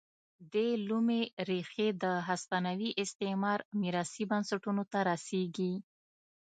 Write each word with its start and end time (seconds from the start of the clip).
دې 0.53 0.67
لومې 0.87 1.21
ریښې 1.49 1.87
د 2.03 2.05
هسپانوي 2.27 2.89
استعمار 3.03 3.59
میراثي 3.81 4.23
بنسټونو 4.31 4.83
ته 4.91 4.99
رسېږي. 5.09 5.73